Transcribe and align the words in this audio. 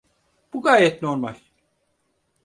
Bu 0.53 0.61
gayet 0.61 1.01
normal. 1.01 1.35